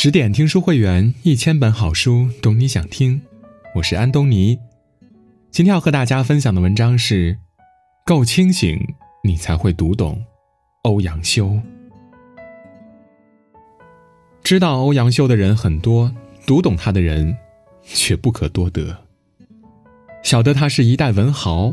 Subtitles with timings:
[0.00, 3.20] 十点听书会员，一千本好书，懂你想听。
[3.74, 4.56] 我是安东尼。
[5.50, 7.36] 今天要和大家分享的文章是：
[8.06, 8.78] 够清醒，
[9.24, 10.24] 你才会读懂
[10.82, 11.60] 欧阳修。
[14.44, 16.14] 知道欧阳修的人很多，
[16.46, 17.36] 读懂他的人
[17.82, 18.96] 却不可多得。
[20.22, 21.72] 晓得他是一代文豪，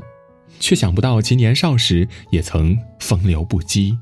[0.60, 3.96] 却想不到其年少时也曾风流不羁。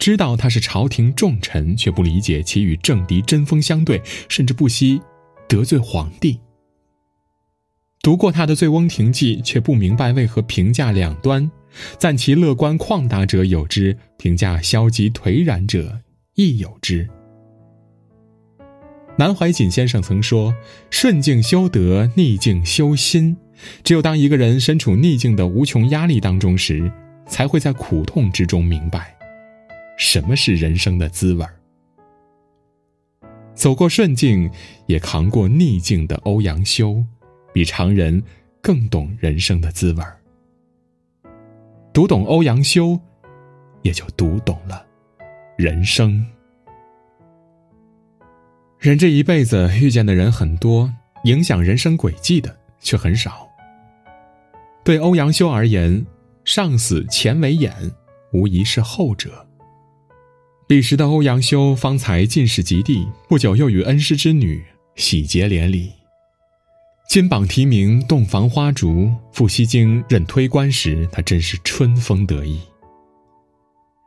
[0.00, 4.00] 知道他是朝廷重臣，却不理解其与政敌针锋相对，
[4.30, 4.98] 甚至不惜
[5.46, 6.40] 得罪皇帝。
[8.02, 11.50] 读过他的《醉翁亭记》，却不明白为何评价两端，
[11.98, 16.00] 赞其乐观旷达者有之，评价消极颓然者
[16.34, 17.06] 亦有之。
[19.18, 20.54] 南怀瑾先生曾说
[20.88, 23.36] ：“顺境修德，逆境修心。
[23.84, 26.90] 只有当一个人身处逆境的无穷压力当中时，
[27.28, 29.14] 才会在苦痛之中明白。”
[30.00, 31.44] 什么是人生的滋味
[33.54, 34.50] 走过顺境，
[34.86, 37.04] 也扛过逆境的欧阳修，
[37.52, 38.22] 比常人
[38.62, 40.02] 更懂人生的滋味
[41.92, 42.98] 读懂欧阳修，
[43.82, 44.86] 也就读懂了
[45.58, 46.24] 人生。
[48.78, 50.90] 人这一辈子遇见的人很多，
[51.24, 53.46] 影响人生轨迹的却很少。
[54.82, 56.06] 对欧阳修而言，
[56.46, 57.74] 上死钱为眼，
[58.32, 59.46] 无疑是后者。
[60.70, 65.90] 彼时的欧阳修方才进士及第，不久又与恩师之女喜结连理。
[67.08, 72.60] 金榜题名，洞房花烛，赴西京任推官时，他真是春风得意。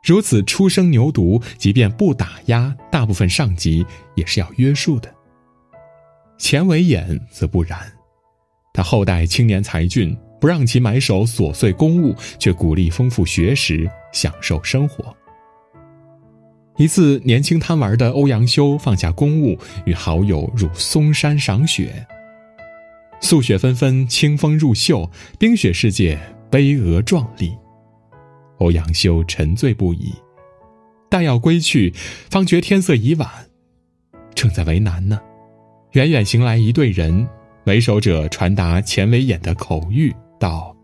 [0.02, 5.14] 如此初生牛犊，即便不打压，大部分上级也是要约束的。
[6.38, 7.78] 钱为眼则不然，
[8.72, 15.14] 他后代青年才俊，不让其埋首琐碎公务，却鼓励丰富学识，享受生活。
[16.76, 22.04] 一次，年轻贪玩的欧阳修放下公务，与好友入嵩山赏雪。
[23.20, 25.08] 素雪纷纷，清风入袖，
[25.38, 26.18] 冰雪世界
[26.50, 27.56] 巍峨壮丽。
[28.58, 30.12] 欧阳修沉醉不已，
[31.08, 31.92] 待要归去，
[32.28, 33.28] 方觉天色已晚，
[34.34, 35.20] 正在为难呢。
[35.92, 37.26] 远远行来一队人，
[37.66, 40.76] 为首者传达钱为眼的口谕道：“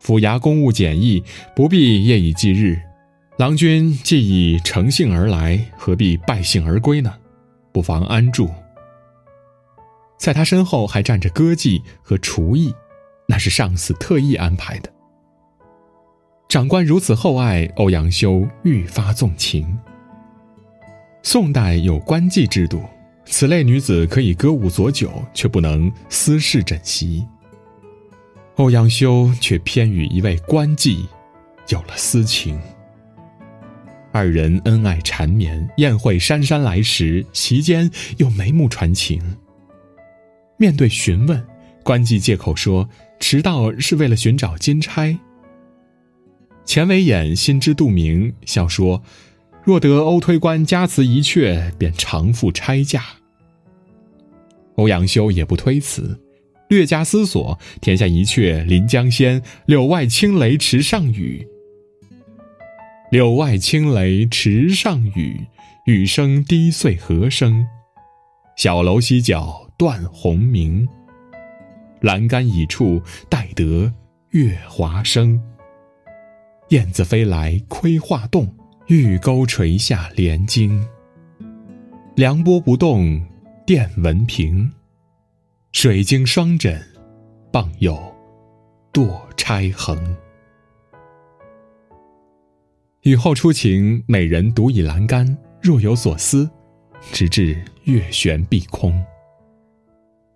[0.00, 1.22] 府衙公务简易，
[1.54, 2.80] 不必夜以继日。”
[3.36, 7.12] 郎君既已乘兴而来，何必败兴而归呢？
[7.72, 8.48] 不妨安住。
[10.16, 12.72] 在他身后还站着歌妓和厨役，
[13.26, 14.92] 那是上司特意安排的。
[16.48, 19.76] 长官如此厚爱欧阳修，愈发纵情。
[21.24, 22.84] 宋代有官妓制度，
[23.24, 27.26] 此类女子可以歌舞佐酒，却不能私事枕席。
[28.54, 31.04] 欧阳修却偏与一位官妓
[31.70, 32.56] 有了私情。
[34.14, 39.20] 二人恩爱缠绵，宴会姗姗来迟，席间又眉目传情。
[40.56, 41.44] 面对询问，
[41.82, 42.88] 关妓借口说
[43.18, 45.18] 迟到是为了寻找金钗。
[46.64, 49.02] 钱为衍心知肚明，笑说
[49.66, 53.02] ：“若得欧推官加辞一阙，便偿付差价。”
[54.78, 56.20] 欧阳修也不推辞，
[56.68, 61.44] 略加思索，填下一阙《临江仙》：“柳外轻雷池上雨。”
[63.14, 65.46] 柳外轻雷池上雨，
[65.86, 67.64] 雨声低碎何声？
[68.56, 70.84] 小楼西角断鸿鸣。
[72.00, 73.92] 栏杆倚处待得
[74.30, 75.40] 月华生。
[76.70, 78.52] 燕子飞来窥画栋，
[78.88, 80.84] 玉钩垂下连经。
[82.16, 83.24] 凉波不动
[83.64, 84.68] 电蚊平，
[85.70, 86.84] 水晶双枕
[87.52, 87.96] 傍有
[88.92, 89.96] 堕钗横。
[93.04, 96.48] 雨后初晴，美人独倚栏杆，若有所思，
[97.12, 98.98] 直至月悬碧空。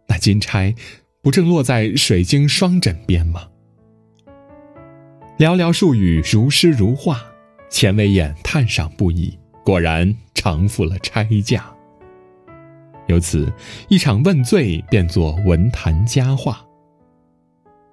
[0.07, 0.75] 那金钗，
[1.23, 3.49] 不正落在水晶双枕边吗？
[5.39, 7.25] 寥寥数语，如诗如画，
[7.71, 11.75] 钱为眼叹赏不已，果然偿付了差价。
[13.07, 13.51] 由此，
[13.89, 16.63] 一场问罪变作文坛佳话。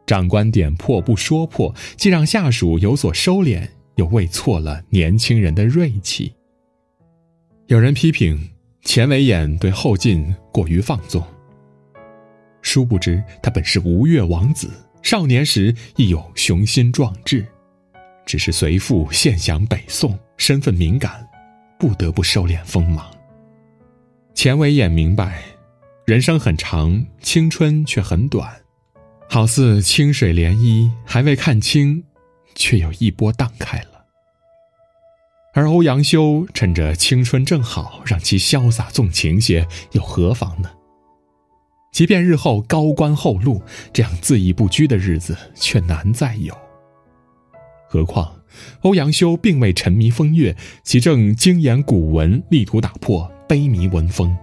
[0.06, 3.70] 长官点破不说破，既让下属有所收敛。
[3.96, 6.34] 又喂错了年轻人的锐气。
[7.68, 8.50] 有人批评
[8.84, 11.24] 钱为眼对后进过于放纵，
[12.62, 14.70] 殊不知他本是吴越王子，
[15.02, 17.46] 少年时亦有雄心壮志，
[18.26, 21.28] 只是随父献享北宋，身份敏感，
[21.80, 23.06] 不得不收敛锋芒。
[24.34, 25.42] 钱为眼明白，
[26.06, 28.54] 人生很长，青春却很短，
[29.30, 32.04] 好似清水涟漪，还未看清。
[32.56, 34.06] 却又一波荡开了。
[35.54, 40.70] 而欧阳修趁着青春正好，让其潇洒纵情些，又何妨呢？
[41.94, 43.62] 即便日后高官厚禄，
[43.94, 46.54] 这样恣意不拘的日子却难再有。
[47.88, 48.36] 何况，
[48.82, 50.54] 欧阳修并未沉迷风月，
[50.84, 54.38] 其正精研古文，力图打破悲迷文风。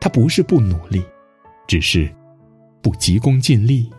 [0.00, 1.04] 他不是不努力，
[1.68, 2.10] 只是
[2.80, 3.90] 不急功近利。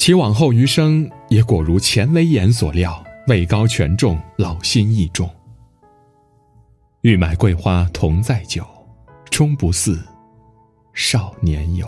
[0.00, 5.28] 其往后余生也果如钱维言所料，位高权重，老心益重。
[7.02, 8.64] 欲买桂花同载酒，
[9.28, 10.02] 终不似。
[10.94, 11.86] 少年游。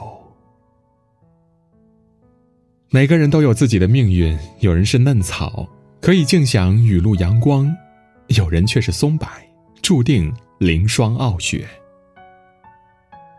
[2.90, 5.66] 每个人都有自己的命运，有人是嫩草，
[5.98, 7.66] 可以静享雨露阳光；
[8.26, 9.26] 有人却是松柏，
[9.80, 11.66] 注定凌霜傲雪。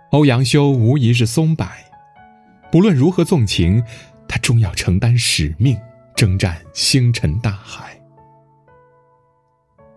[0.09, 1.63] 欧阳修无疑是松柏，
[2.71, 3.83] 不论如何纵情，
[4.27, 5.77] 他终要承担使命，
[6.15, 7.97] 征战星辰大海。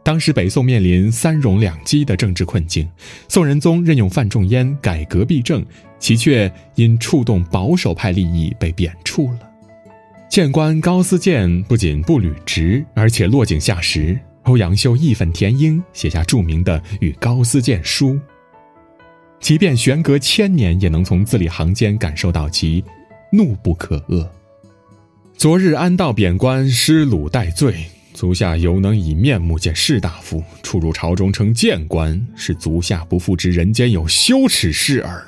[0.02, 2.88] 当时北宋面临三戎两击的政治困境，
[3.28, 5.66] 宋仁宗任用范仲淹改革弊政，
[5.98, 9.40] 其却因触动保守派利益被贬黜了。
[10.30, 14.18] 谏官高思建不仅不履职，而且落井下石。
[14.44, 18.10] 欧阳修义愤填膺，写下著名的《与高思建书》。
[19.40, 22.84] 即便悬隔千年，也能从字里行间感受到其
[23.32, 24.28] 怒不可遏。
[25.36, 27.86] 昨日安道贬官，失鲁待罪。
[28.14, 35.22] 足下犹能以面目见士大夫，出入朝中称谏官，是足下不复知人间有羞耻事耳。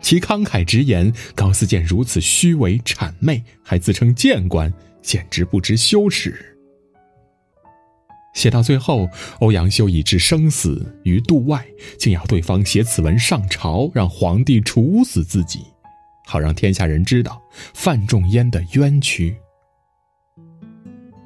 [0.00, 6.34] 其慷慨直言，高思建如此虚伪谄媚，还自称谏官，简直不知羞耻。
[8.34, 11.64] 写到最后，欧阳修已置生死于度外，
[11.96, 15.60] 竟要对方写此文上朝，让皇帝处死自己，
[16.24, 17.42] 好让天下人知道
[17.72, 19.36] 范仲淹的冤屈。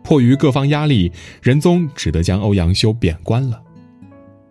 [0.02, 1.12] 迫于各方压力，
[1.42, 3.62] 仁宗只得将欧阳修贬官了。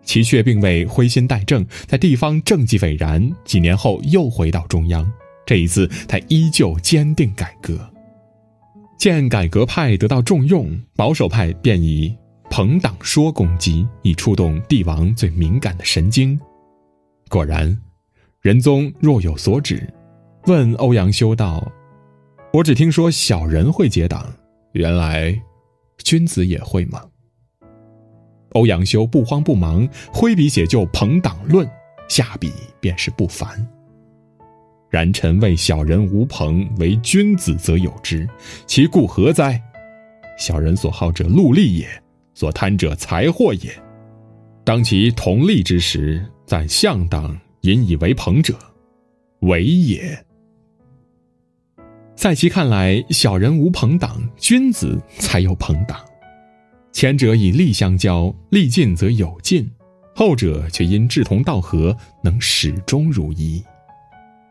[0.04, 5.06] 其却并未灰心怠政，在地方政绩斐然，几年后又回到中央。
[5.44, 7.78] 这一次，他依旧坚定改革。
[8.96, 12.16] 见改革派得到重用，保守派便以
[12.50, 16.40] 朋党说攻击，以触动帝王最敏感的神经。
[17.28, 17.76] 果然，
[18.40, 19.86] 仁宗若有所指，
[20.48, 21.70] 问欧阳修道
[22.54, 24.32] ：“我只听说小人会结党，
[24.72, 25.38] 原来……”
[26.02, 27.02] 君子也会吗？
[28.52, 31.66] 欧阳修不慌不忙，挥笔写就《朋党论》，
[32.08, 32.50] 下笔
[32.80, 33.68] 便是不凡。
[34.88, 38.26] 然臣谓小人无朋，为君子则有之，
[38.66, 39.62] 其故何哉？
[40.38, 41.86] 小人所好者禄利也，
[42.32, 43.70] 所贪者财货也。
[44.64, 48.56] 当其同利之时，赞相党引以为朋者，
[49.40, 50.18] 为也。
[52.18, 56.04] 在其看来，小人无朋党，君子才有朋党。
[56.90, 59.64] 前者以利相交，利尽则有尽；
[60.16, 63.62] 后者却因志同道合，能始终如一。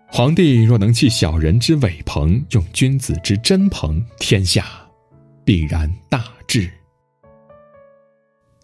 [0.07, 4.65] 皇帝若能弃小人之伪朋，用君子之真朋，天下
[5.43, 6.71] 必然大治。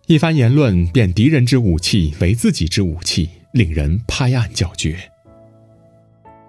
[0.07, 4.97] 一番言论，变敌人之武器为自己之武器，令人拍案叫绝。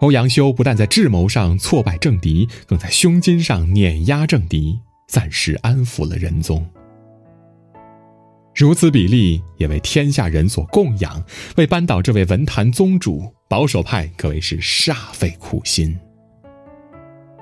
[0.05, 4.79] 欧阳修不但在智谋上挫败政敌，更在胸襟上碾压政敌，
[5.09, 6.63] 暂时安抚了仁宗。
[8.55, 11.25] 如此比例，也为天下人所供养。
[11.57, 15.99] 为扳倒这位文坛宗主，保守派可谓是煞费苦心。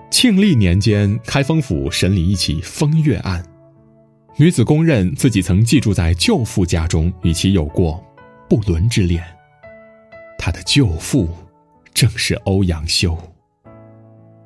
[0.08, 3.44] 庆历年间，开封府审理一起风月案，
[4.36, 8.00] 女子供认自己曾寄住在舅父家中，与其有过
[8.48, 9.20] 不伦之恋。
[10.38, 11.28] 她的舅父。
[11.94, 13.16] 正是欧阳修。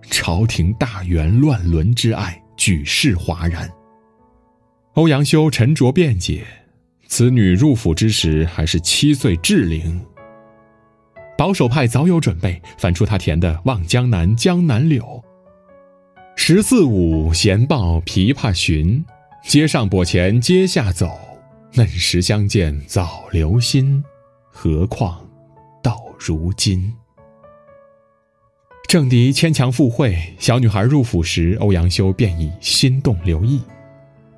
[0.03, 3.69] 朝廷大员乱伦之爱，举世哗然。
[4.95, 6.45] 欧阳修沉着辩解，
[7.07, 10.01] 此女入府之时还是七岁稚龄。
[11.37, 15.03] 保守派早有准备，翻出他填的《望江南·江南柳》
[16.35, 19.05] ：“十四五，闲抱琵琶寻，
[19.45, 21.11] 街上簸前阶下走。
[21.75, 24.03] 嫩时相见早留心，
[24.51, 25.29] 何况
[25.83, 26.95] 到如今。”
[28.87, 33.61] 政敌牵强附会，小女孩入府时，欧阳修便已心动留意。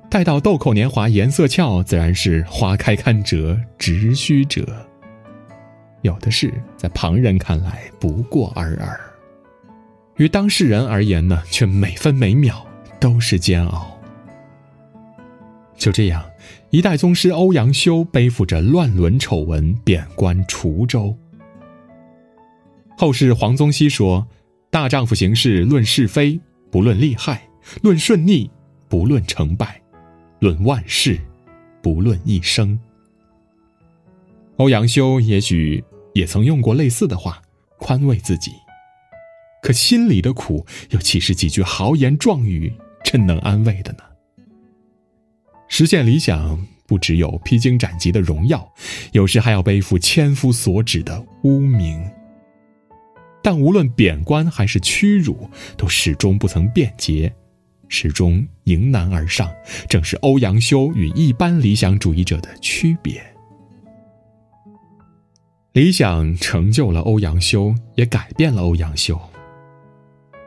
[0.09, 4.65] 待到豆蔻年华颜色俏，自然是花开堪折直须折。
[6.01, 8.99] 有的事在旁人看来不过尔尔，
[10.15, 12.65] 于当事人而言呢，却每分每秒
[12.99, 13.95] 都是煎熬。
[15.77, 16.25] 就这样，
[16.71, 21.15] 一代宗师欧阳修背负着乱伦丑闻贬官滁州。
[22.97, 24.27] 后世黄宗羲说。
[24.71, 27.37] 大丈夫行事论是非，不论利害；
[27.81, 28.49] 论顺逆，
[28.87, 29.81] 不论成败。
[30.39, 31.19] 论万事，
[31.81, 32.79] 不论一生。
[34.57, 35.83] 欧阳修也许
[36.13, 37.41] 也曾用过类似的话
[37.77, 38.51] 宽慰自己，
[39.61, 42.71] 可心里的苦，又岂是几句豪言壮语
[43.03, 43.99] 真能安慰的呢？
[45.67, 48.71] 实现理想，不只有披荆斩棘的荣耀，
[49.13, 51.99] 有时还要背负千夫所指的污名。
[53.49, 57.33] 但无论贬官还是屈辱，都始终不曾变节，
[57.87, 59.51] 始终迎难而上。
[59.87, 63.19] 正是欧阳修与一般理想主义者的区别。
[65.73, 69.19] 理想成就了欧阳修，也改变了欧阳修。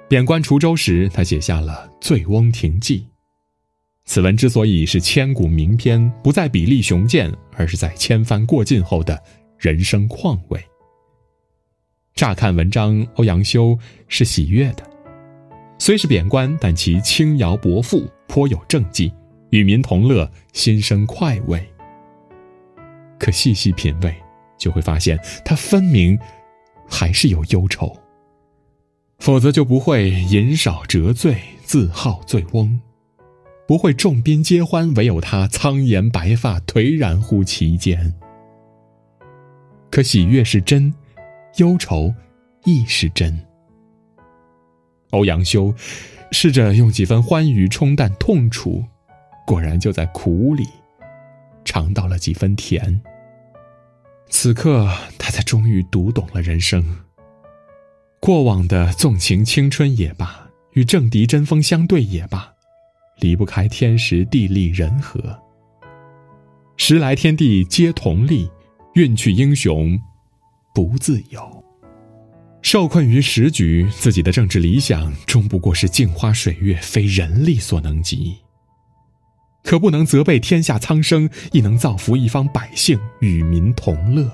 [0.09, 3.01] 贬官滁州时，他写下了《醉翁亭记》。
[4.05, 9.21] 此文之所以是千古名篇，不在笔力雄健，而是在千帆过尽后的
[9.59, 10.65] 人生况味。
[12.15, 13.77] 乍看文章，欧阳修
[14.07, 14.89] 是喜悦的，
[15.79, 19.13] 虽是贬官，但其轻徭薄赋，颇有政绩，
[19.51, 21.67] 与民同乐，心生快慰。
[23.19, 24.15] 可细细品味，
[24.59, 26.19] 就会发现他分明
[26.87, 27.97] 还是有忧愁，
[29.19, 32.79] 否则就不会饮少辄醉，自号醉翁，
[33.67, 38.15] 不会众宾皆欢，唯有他苍颜白发，颓然乎其间。
[39.91, 40.93] 可喜悦是真。
[41.57, 42.13] 忧愁
[42.65, 43.39] 亦是真。
[45.11, 45.75] 欧阳修
[46.31, 48.83] 试着用几分欢愉冲淡痛楚，
[49.47, 50.67] 果然就在苦里
[51.65, 53.01] 尝到了几分甜。
[54.31, 56.83] 此刻，他才终于读懂了人生。
[58.19, 62.51] 过往的纵情青春也罢，与政敌针锋相对也罢，
[63.19, 65.39] 离不开天时地利人和。
[66.79, 68.51] 时来天地皆同力，
[68.95, 70.01] 运去英雄。
[70.73, 71.65] 不自由，
[72.63, 78.37] 受困于时局，自己的政治理想终不过是镜花水月，非人力所能及。
[79.63, 84.31] 可不能责备天下苍生，亦能造福一方百姓，与民同乐。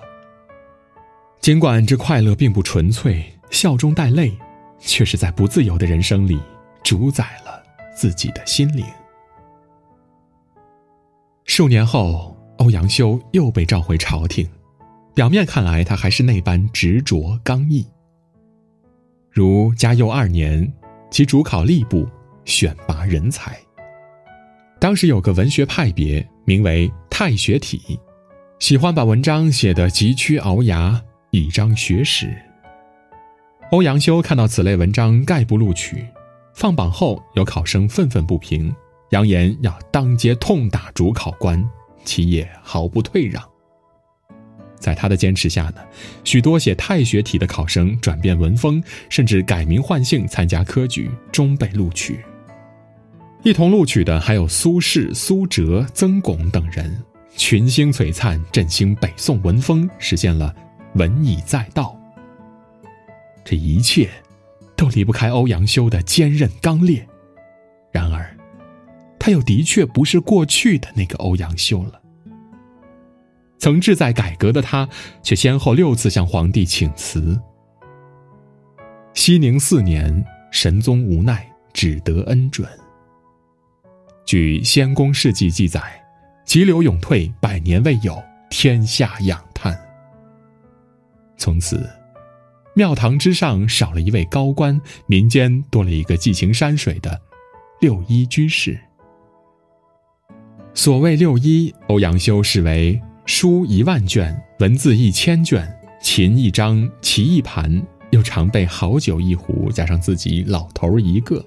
[1.40, 4.32] 尽管这快乐并不纯粹，笑中带泪，
[4.78, 6.40] 却是在不自由的人生里
[6.82, 7.62] 主宰了
[7.96, 8.86] 自己的心灵。
[11.44, 14.48] 数年后，欧阳修又被召回朝廷。
[15.18, 17.84] 表面看来，他还是那般执着刚毅。
[19.32, 20.72] 如嘉佑二年，
[21.10, 22.08] 其主考吏部，
[22.44, 23.58] 选拔人才。
[24.78, 27.98] 当时有个文学派别，名为太学体，
[28.60, 32.32] 喜欢把文章写得急曲鳌牙，以彰学识。
[33.72, 36.06] 欧阳修看到此类文章概不录取，
[36.54, 38.72] 放榜后有考生愤愤不平，
[39.10, 41.68] 扬言要当街痛打主考官，
[42.04, 43.42] 其也毫不退让。
[44.78, 45.76] 在他的坚持下呢，
[46.24, 52.20] 许多写太学体的考生转变文风，甚至改名换姓参加科举，终被录取。
[53.42, 56.96] 一同录取的还有苏轼、苏辙、曾巩等人，
[57.36, 60.54] 群星璀璨，振兴北宋文风，实现了
[60.94, 61.96] 文以载道。
[63.44, 64.10] 这一切，
[64.76, 67.06] 都离不开欧阳修的坚韧刚烈。
[67.90, 68.36] 然而，
[69.18, 72.00] 他又的确不是过去的那个欧阳修了。
[73.58, 74.88] 曾志在改革的他，
[75.22, 77.38] 却先后六次向皇帝请辞。
[79.14, 82.68] 熙宁四年，神宗无奈，只得恩准。
[84.24, 85.82] 据《先公事迹》记载，
[86.44, 89.76] 急流勇退，百年未有，天下仰叹。
[91.36, 91.88] 从此，
[92.74, 97.20] 庙堂之上少了一位高官，民间多了一个寄情山水的
[97.80, 98.78] 六一居士。
[100.74, 103.00] 所谓六一，欧阳修视为。
[103.28, 105.70] 书一万卷，文字一千卷，
[106.00, 107.70] 琴一张，棋一盘，
[108.08, 111.44] 又常备好酒一壶，加上自己老头一个。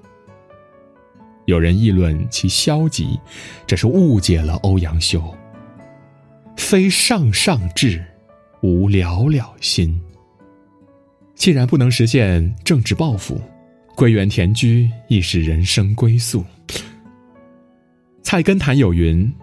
[1.45, 3.19] 有人议论其消极，
[3.65, 5.35] 这是误解了欧阳修。
[6.55, 8.05] 非上上志，
[8.61, 9.99] 无了了心。
[11.33, 13.41] 既然不能实现政治抱负，
[13.95, 16.45] 归园田居亦是人生归宿。
[18.21, 19.33] 菜根谭有云。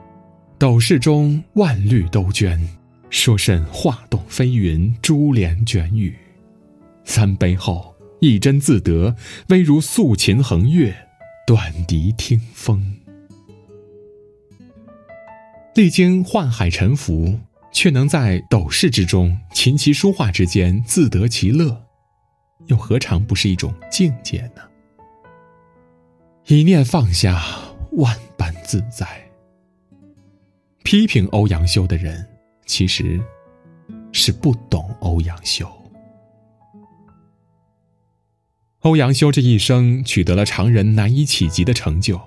[0.58, 2.60] 斗室中万绿都捐，
[3.10, 6.16] 说甚画栋飞云，珠帘卷雨。
[7.04, 9.14] 三杯后，一斟自得，
[9.50, 10.92] 微如素琴横月，
[11.46, 12.96] 短笛听风。
[15.76, 17.38] 历经宦海沉浮，
[17.70, 21.84] 却能在斗室之中，琴棋书画之间自得其乐，
[22.66, 24.62] 又何尝不是一种境界呢？
[26.46, 27.40] 一念放下，
[27.92, 29.27] 万般自在。
[30.90, 32.26] 批评欧阳修的人，
[32.64, 33.21] 其实
[34.11, 35.71] 是不懂欧阳修。
[38.78, 42.18] 欧阳修这一生取得了常人难以企及的成就，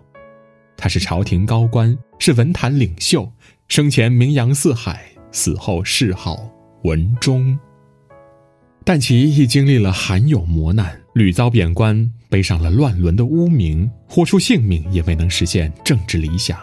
[0.77, 3.31] 他是朝廷高官，是文坛领袖，
[3.67, 6.47] 生前名扬四海，死后谥号
[6.83, 7.57] 文忠。
[8.83, 16.55] 但其亦经历了罕有磨难，屡遭贬官，背上了乱伦的污名，豁出性命也未能实现政治理想。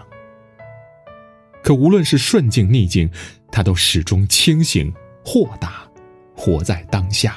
[1.63, 3.11] 可无论是顺境逆境，
[3.51, 4.93] 他都始终清醒
[5.25, 5.89] 豁达，
[6.35, 7.37] 活在当下。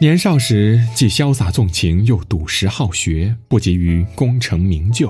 [0.00, 5.08] 年少时既潇洒纵情，又笃实好学，不急于功成名就；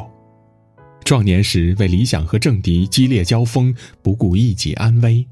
[1.04, 5.25] 壮年时为理想和政敌激烈交锋，不顾一己安危；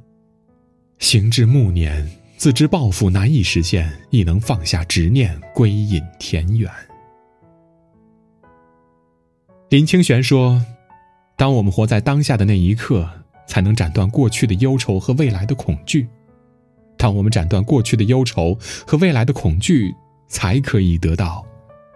[0.98, 2.08] 行至暮年。
[2.36, 6.70] 自知抱负难以实现，亦能放下执念，归隐田园。
[9.70, 10.64] 林清玄说
[11.38, 13.08] ：“当我们活在当下的那一刻，
[13.46, 16.04] 才能斩断过去的忧愁和未来的恐惧；
[16.96, 19.94] 当我们斩断过去的忧愁和未来的恐惧，
[20.26, 21.46] 才可以得到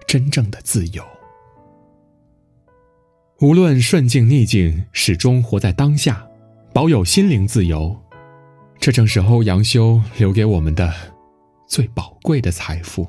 [0.07, 1.03] 真正的自由。
[3.41, 6.25] 无论顺境逆境，始终活在当下，
[6.73, 8.01] 保有心灵自由。”
[8.79, 10.95] 这正是欧阳修留给我们的
[11.67, 13.09] 最宝贵的财富。